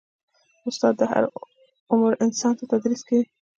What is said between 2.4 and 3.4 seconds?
ته تدریس کوي.